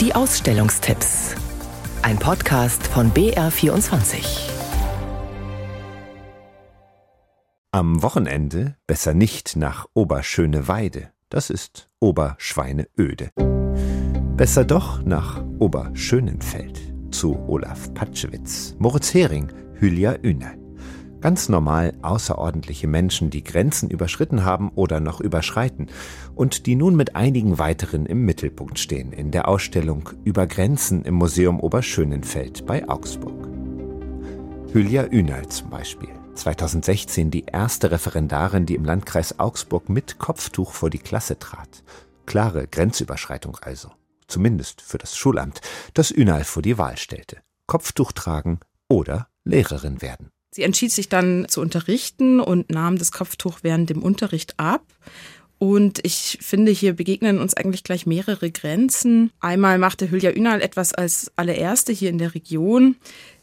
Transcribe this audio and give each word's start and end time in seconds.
Die 0.00 0.14
Ausstellungstipps. 0.14 1.34
Ein 2.02 2.20
Podcast 2.20 2.86
von 2.86 3.10
BR24. 3.10 4.48
Am 7.72 8.00
Wochenende 8.00 8.76
besser 8.86 9.12
nicht 9.12 9.56
nach 9.56 9.86
Oberschöneweide. 9.94 11.10
Das 11.30 11.50
ist 11.50 11.90
Oberschweineöde. 11.98 13.30
Besser 14.36 14.64
doch 14.64 15.02
nach 15.02 15.42
Oberschönenfeld 15.58 16.80
zu 17.10 17.36
Olaf 17.48 17.92
Patschewitz, 17.92 18.76
Moritz 18.78 19.12
Hering, 19.14 19.50
Hülya 19.80 20.14
Üner. 20.22 20.54
Ganz 21.20 21.48
normal 21.48 21.94
außerordentliche 22.02 22.86
Menschen, 22.86 23.30
die 23.30 23.42
Grenzen 23.42 23.90
überschritten 23.90 24.44
haben 24.44 24.70
oder 24.76 25.00
noch 25.00 25.20
überschreiten 25.20 25.88
und 26.36 26.66
die 26.66 26.76
nun 26.76 26.94
mit 26.94 27.16
einigen 27.16 27.58
weiteren 27.58 28.06
im 28.06 28.24
Mittelpunkt 28.24 28.78
stehen 28.78 29.12
in 29.12 29.32
der 29.32 29.48
Ausstellung 29.48 30.10
Über 30.22 30.46
Grenzen 30.46 31.02
im 31.04 31.14
Museum 31.14 31.58
Oberschönenfeld 31.58 32.66
bei 32.66 32.88
Augsburg. 32.88 33.48
Hülya 34.72 35.08
Ünal 35.10 35.48
zum 35.48 35.70
Beispiel. 35.70 36.10
2016 36.34 37.32
die 37.32 37.46
erste 37.46 37.90
Referendarin, 37.90 38.64
die 38.64 38.76
im 38.76 38.84
Landkreis 38.84 39.40
Augsburg 39.40 39.88
mit 39.88 40.18
Kopftuch 40.18 40.72
vor 40.72 40.88
die 40.88 41.00
Klasse 41.00 41.40
trat. 41.40 41.82
Klare 42.26 42.68
Grenzüberschreitung 42.68 43.56
also. 43.60 43.90
Zumindest 44.28 44.82
für 44.82 44.98
das 44.98 45.16
Schulamt, 45.16 45.62
das 45.94 46.12
Ünal 46.12 46.44
vor 46.44 46.62
die 46.62 46.78
Wahl 46.78 46.96
stellte. 46.96 47.38
Kopftuch 47.66 48.12
tragen 48.12 48.60
oder 48.88 49.28
Lehrerin 49.44 50.00
werden. 50.00 50.30
Sie 50.50 50.62
entschied 50.62 50.92
sich 50.92 51.08
dann 51.08 51.46
zu 51.48 51.60
unterrichten 51.60 52.40
und 52.40 52.70
nahm 52.70 52.98
das 52.98 53.12
Kopftuch 53.12 53.60
während 53.62 53.90
dem 53.90 54.02
Unterricht 54.02 54.54
ab. 54.58 54.82
Und 55.58 55.98
ich 56.04 56.38
finde, 56.40 56.70
hier 56.70 56.92
begegnen 56.92 57.38
uns 57.38 57.54
eigentlich 57.54 57.82
gleich 57.82 58.06
mehrere 58.06 58.50
Grenzen. 58.50 59.30
Einmal 59.40 59.78
machte 59.78 60.10
Hülya 60.10 60.30
Ünal 60.30 60.62
etwas 60.62 60.94
als 60.94 61.32
allererste 61.36 61.92
hier 61.92 62.10
in 62.10 62.18
der 62.18 62.34
Region. 62.34 62.96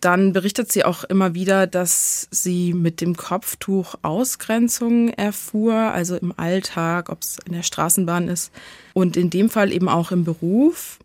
Dann 0.00 0.32
berichtet 0.32 0.70
sie 0.70 0.84
auch 0.84 1.04
immer 1.04 1.34
wieder, 1.34 1.66
dass 1.66 2.28
sie 2.30 2.72
mit 2.72 3.00
dem 3.00 3.16
Kopftuch 3.16 3.96
Ausgrenzungen 4.02 5.12
erfuhr, 5.12 5.74
also 5.74 6.16
im 6.16 6.32
Alltag, 6.36 7.10
ob 7.10 7.22
es 7.22 7.38
in 7.44 7.52
der 7.52 7.64
Straßenbahn 7.64 8.28
ist 8.28 8.52
und 8.94 9.16
in 9.16 9.28
dem 9.28 9.50
Fall 9.50 9.72
eben 9.72 9.88
auch 9.88 10.12
im 10.12 10.24
Beruf. 10.24 10.98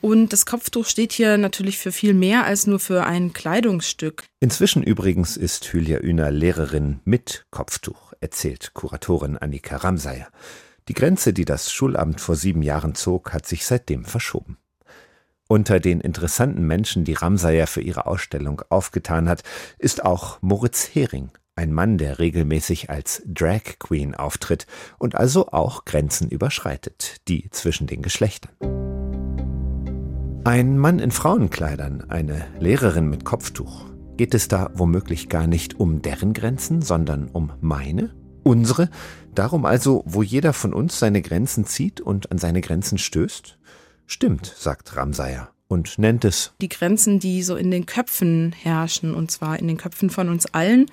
Und 0.00 0.32
das 0.32 0.46
Kopftuch 0.46 0.86
steht 0.86 1.12
hier 1.12 1.36
natürlich 1.36 1.78
für 1.78 1.92
viel 1.92 2.14
mehr 2.14 2.44
als 2.44 2.66
nur 2.66 2.80
für 2.80 3.04
ein 3.04 3.32
Kleidungsstück. 3.32 4.24
Inzwischen 4.40 4.82
übrigens 4.82 5.36
ist 5.36 5.72
Hülya 5.72 5.98
Üner 5.98 6.30
Lehrerin 6.30 7.00
mit 7.04 7.44
Kopftuch, 7.50 8.14
erzählt 8.20 8.72
Kuratorin 8.72 9.36
Annika 9.36 9.76
Ramsayer. 9.76 10.28
Die 10.88 10.94
Grenze, 10.94 11.32
die 11.32 11.44
das 11.44 11.70
Schulamt 11.72 12.20
vor 12.20 12.34
sieben 12.34 12.62
Jahren 12.62 12.94
zog, 12.94 13.32
hat 13.32 13.46
sich 13.46 13.66
seitdem 13.66 14.04
verschoben. 14.04 14.56
Unter 15.46 15.80
den 15.80 16.00
interessanten 16.00 16.66
Menschen, 16.66 17.04
die 17.04 17.12
Ramsayer 17.12 17.66
für 17.66 17.80
ihre 17.80 18.06
Ausstellung 18.06 18.62
aufgetan 18.70 19.28
hat, 19.28 19.42
ist 19.78 20.04
auch 20.04 20.40
Moritz 20.40 20.90
Hering, 20.94 21.30
ein 21.56 21.72
Mann, 21.72 21.98
der 21.98 22.18
regelmäßig 22.18 22.88
als 22.88 23.22
Drag 23.26 23.78
Queen 23.78 24.14
auftritt 24.14 24.66
und 24.98 25.16
also 25.16 25.48
auch 25.48 25.84
Grenzen 25.84 26.28
überschreitet, 26.28 27.16
die 27.28 27.50
zwischen 27.50 27.86
den 27.86 28.00
Geschlechtern. 28.00 28.52
Ein 30.50 30.78
Mann 30.78 30.98
in 30.98 31.12
Frauenkleidern, 31.12 32.10
eine 32.10 32.44
Lehrerin 32.58 33.08
mit 33.08 33.24
Kopftuch. 33.24 33.84
Geht 34.16 34.34
es 34.34 34.48
da 34.48 34.72
womöglich 34.74 35.28
gar 35.28 35.46
nicht 35.46 35.78
um 35.78 36.02
deren 36.02 36.32
Grenzen, 36.32 36.82
sondern 36.82 37.28
um 37.28 37.52
meine? 37.60 38.12
Unsere? 38.42 38.90
Darum 39.32 39.64
also, 39.64 40.02
wo 40.06 40.24
jeder 40.24 40.52
von 40.52 40.74
uns 40.74 40.98
seine 40.98 41.22
Grenzen 41.22 41.66
zieht 41.66 42.00
und 42.00 42.32
an 42.32 42.38
seine 42.38 42.62
Grenzen 42.62 42.98
stößt? 42.98 43.58
Stimmt, 44.06 44.52
sagt 44.58 44.96
Ramsayer 44.96 45.52
und 45.68 46.00
nennt 46.00 46.24
es 46.24 46.52
die 46.60 46.68
Grenzen, 46.68 47.20
die 47.20 47.44
so 47.44 47.54
in 47.54 47.70
den 47.70 47.86
Köpfen 47.86 48.50
herrschen, 48.50 49.14
und 49.14 49.30
zwar 49.30 49.56
in 49.56 49.68
den 49.68 49.76
Köpfen 49.76 50.10
von 50.10 50.28
uns 50.28 50.46
allen. 50.46 50.86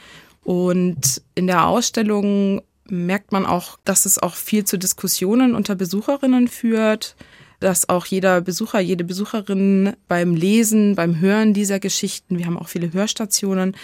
Und 0.43 1.23
in 1.33 1.47
der 1.47 1.65
Ausstellung 1.65 2.61
merkt 2.87 3.31
man 3.31 3.47
auch, 3.47 3.79
dass 3.85 4.05
es 4.05 4.19
auch 4.21 4.35
viel 4.35 4.65
zu 4.65 4.77
Diskussionen 4.77 5.55
unter 5.55 5.73
Besucherinnen 5.73 6.47
führt 6.47 7.15
dass 7.59 7.89
auch 7.89 8.05
jeder 8.05 8.41
Besucher, 8.41 8.79
jede 8.79 9.03
Besucherin 9.03 9.93
beim 10.07 10.35
Lesen, 10.35 10.95
beim 10.95 11.19
Hören 11.19 11.53
dieser 11.53 11.79
Geschichten, 11.79 12.37
wir 12.37 12.45
haben 12.45 12.57
auch 12.57 12.69
viele 12.69 12.93
Hörstationen, 12.93 13.75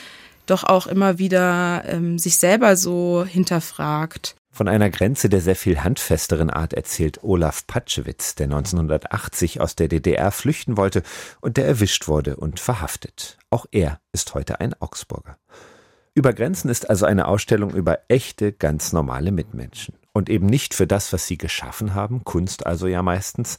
doch 0.46 0.64
auch 0.64 0.88
immer 0.88 1.20
wieder 1.20 1.84
ähm, 1.88 2.20
sich 2.20 2.38
selber 2.38 2.76
so 2.76 3.26
hinterfragt. 3.28 4.36
Von 4.52 4.68
einer 4.68 4.92
Grenze 4.92 5.30
der 5.30 5.42
sehr 5.42 5.56
viel 5.56 5.84
handfesteren 5.84 6.52
Art 6.52 6.74
erzählt 6.74 7.24
Olaf 7.24 7.66
Patschewitz, 7.66 8.36
der 8.36 8.46
1980 8.46 9.62
aus 9.62 9.76
der 9.76 9.88
DDR 9.88 10.32
flüchten 10.32 10.78
wollte 10.78 11.02
und 11.42 11.58
der 11.58 11.66
erwischt 11.66 12.08
wurde 12.08 12.36
und 12.36 12.60
verhaftet. 12.60 13.40
Auch 13.50 13.66
er 13.72 14.00
ist 14.12 14.36
heute 14.36 14.60
ein 14.60 14.80
Augsburger. 14.80 15.38
Über 16.14 16.34
Grenzen 16.34 16.70
ist 16.70 16.88
also 16.88 17.08
eine 17.08 17.28
Ausstellung 17.28 17.74
über 17.74 18.00
echte, 18.10 18.52
ganz 18.52 18.94
normale 18.94 19.32
Mitmenschen 19.32 19.96
und 20.14 20.30
eben 20.30 20.46
nicht 20.46 20.74
für 20.74 20.88
das, 20.88 21.12
was 21.12 21.28
sie 21.28 21.38
geschaffen 21.38 21.96
haben, 21.96 22.24
Kunst 22.24 22.66
also 22.66 22.88
ja 22.88 23.02
meistens, 23.02 23.58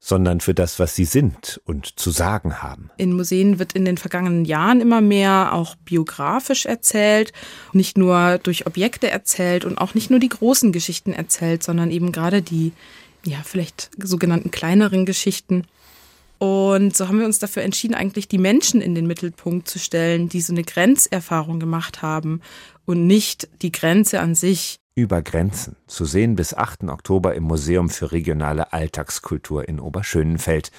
sondern 0.00 0.40
für 0.40 0.54
das, 0.54 0.78
was 0.78 0.96
sie 0.96 1.04
sind 1.04 1.60
und 1.66 1.98
zu 2.00 2.10
sagen 2.10 2.62
haben. 2.62 2.90
In 2.96 3.12
Museen 3.12 3.58
wird 3.58 3.74
in 3.74 3.84
den 3.84 3.98
vergangenen 3.98 4.46
Jahren 4.46 4.80
immer 4.80 5.02
mehr 5.02 5.52
auch 5.52 5.76
biografisch 5.76 6.64
erzählt, 6.64 7.34
nicht 7.74 7.98
nur 7.98 8.38
durch 8.42 8.66
Objekte 8.66 9.10
erzählt 9.10 9.66
und 9.66 9.76
auch 9.76 9.94
nicht 9.94 10.10
nur 10.10 10.18
die 10.18 10.30
großen 10.30 10.72
Geschichten 10.72 11.12
erzählt, 11.12 11.62
sondern 11.62 11.90
eben 11.90 12.12
gerade 12.12 12.40
die, 12.40 12.72
ja, 13.26 13.36
vielleicht 13.44 13.90
sogenannten 14.02 14.50
kleineren 14.50 15.04
Geschichten. 15.04 15.66
Und 16.38 16.96
so 16.96 17.06
haben 17.06 17.18
wir 17.18 17.26
uns 17.26 17.38
dafür 17.38 17.62
entschieden, 17.62 17.94
eigentlich 17.94 18.26
die 18.26 18.38
Menschen 18.38 18.80
in 18.80 18.94
den 18.94 19.06
Mittelpunkt 19.06 19.68
zu 19.68 19.78
stellen, 19.78 20.30
die 20.30 20.40
so 20.40 20.54
eine 20.54 20.62
Grenzerfahrung 20.62 21.60
gemacht 21.60 22.00
haben 22.00 22.40
und 22.86 23.06
nicht 23.06 23.50
die 23.60 23.72
Grenze 23.72 24.20
an 24.20 24.34
sich 24.34 24.79
über 24.94 25.22
Grenzen, 25.22 25.76
zu 25.86 26.04
sehen 26.04 26.36
bis 26.36 26.54
8. 26.54 26.84
Oktober 26.84 27.34
im 27.34 27.44
Museum 27.44 27.88
für 27.90 28.12
regionale 28.12 28.72
Alltagskultur 28.72 29.68
in 29.68 29.80
Oberschönenfeld, 29.80 30.70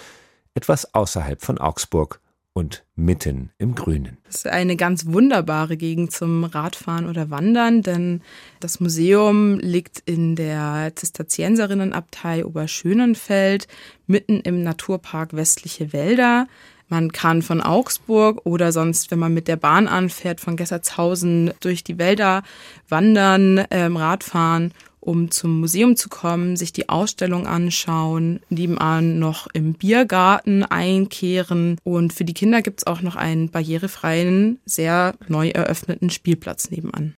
etwas 0.54 0.94
außerhalb 0.94 1.42
von 1.42 1.58
Augsburg 1.58 2.20
und 2.54 2.84
mitten 2.96 3.52
im 3.58 3.76
Grünen. 3.76 4.18
Das 4.26 4.36
ist 4.38 4.48
eine 4.48 4.76
ganz 4.76 5.06
wunderbare 5.06 5.78
Gegend 5.78 6.12
zum 6.12 6.44
Radfahren 6.44 7.08
oder 7.08 7.30
Wandern, 7.30 7.82
denn 7.82 8.22
das 8.60 8.80
Museum 8.80 9.58
liegt 9.60 10.00
in 10.06 10.36
der 10.36 10.92
Zisterzienserinnenabtei 10.96 12.46
Oberschönenfeld, 12.46 13.68
mitten 14.06 14.42
im 14.42 14.64
Naturpark 14.64 15.34
Westliche 15.34 15.94
Wälder. 15.94 16.48
Man 16.92 17.14
kann 17.14 17.42
von 17.42 17.62
Augsburg 17.62 18.42
oder 18.44 18.74
sonst, 18.74 19.12
wenn 19.12 19.20
man 19.20 19.34
mit 19.34 19.48
der 19.48 19.56
Bahn 19.56 19.88
anfährt, 19.88 20.42
von 20.42 20.58
Gessertshausen 20.58 21.54
durch 21.62 21.86
die 21.86 21.98
Wälder 21.98 22.44
wandern, 22.90 23.64
ähm, 23.72 23.96
Radfahren, 23.96 24.74
um 25.00 25.32
zum 25.32 25.62
Museum 25.62 25.96
zu 25.96 26.10
kommen, 26.10 26.58
sich 26.58 26.74
die 26.74 26.90
Ausstellung 26.90 27.48
anschauen, 27.48 28.42
nebenan 28.50 29.20
noch 29.20 29.48
im 29.54 29.74
Biergarten 29.74 30.64
einkehren. 30.64 31.78
Und 31.86 32.12
für 32.12 32.26
die 32.26 32.34
Kinder 32.34 32.62
gibt's 32.62 32.86
auch 32.86 33.02
noch 33.02 33.16
einen 33.16 33.50
barrierefreien, 33.50 34.60
sehr 34.66 35.16
neu 35.30 35.48
eröffneten 35.48 36.10
Spielplatz 36.10 36.72
nebenan. 36.72 37.10